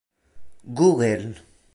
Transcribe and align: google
google 0.71 1.35